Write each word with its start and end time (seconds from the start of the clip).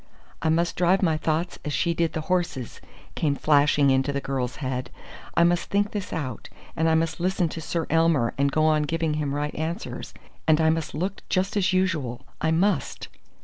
"I 0.41 0.49
must 0.49 0.75
drive 0.77 1.03
my 1.03 1.15
thoughts 1.15 1.59
as 1.63 1.73
she 1.73 1.93
did 1.93 2.13
the 2.13 2.21
horses," 2.21 2.81
came 3.13 3.35
flashing 3.35 3.91
into 3.91 4.11
the 4.11 4.19
girl's 4.19 4.55
head. 4.55 4.89
"I 5.35 5.43
must 5.43 5.69
think 5.69 5.91
this 5.91 6.11
out, 6.11 6.49
and 6.75 6.89
I 6.89 6.95
must 6.95 7.19
listen 7.19 7.49
to 7.49 7.61
Sir 7.61 7.85
Elmer 7.91 8.33
and 8.35 8.51
go 8.51 8.65
on 8.65 8.81
giving 8.81 9.13
him 9.13 9.35
right 9.35 9.53
answers, 9.53 10.15
and 10.47 10.59
I 10.59 10.71
must 10.71 10.95
look 10.95 11.21
just 11.29 11.55
as 11.55 11.71
usual. 11.71 12.25
_I 12.41 12.51
must! 12.51 13.09